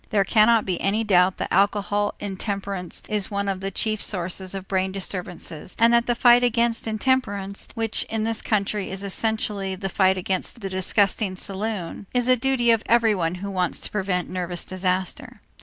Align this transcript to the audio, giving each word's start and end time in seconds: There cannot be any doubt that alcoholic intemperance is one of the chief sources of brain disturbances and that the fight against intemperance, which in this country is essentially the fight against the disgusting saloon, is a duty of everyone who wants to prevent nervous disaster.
There 0.09 0.23
cannot 0.23 0.65
be 0.65 0.81
any 0.81 1.03
doubt 1.03 1.37
that 1.37 1.53
alcoholic 1.53 2.15
intemperance 2.19 3.03
is 3.07 3.29
one 3.29 3.47
of 3.47 3.59
the 3.59 3.69
chief 3.69 4.01
sources 4.01 4.55
of 4.55 4.67
brain 4.67 4.91
disturbances 4.91 5.75
and 5.77 5.93
that 5.93 6.07
the 6.07 6.15
fight 6.15 6.43
against 6.43 6.87
intemperance, 6.87 7.67
which 7.75 8.01
in 8.05 8.23
this 8.23 8.41
country 8.41 8.89
is 8.89 9.03
essentially 9.03 9.75
the 9.75 9.89
fight 9.89 10.17
against 10.17 10.61
the 10.61 10.71
disgusting 10.71 11.35
saloon, 11.35 12.07
is 12.15 12.27
a 12.27 12.35
duty 12.35 12.71
of 12.71 12.81
everyone 12.87 13.35
who 13.45 13.51
wants 13.51 13.79
to 13.81 13.91
prevent 13.91 14.27
nervous 14.27 14.65
disaster. 14.65 15.39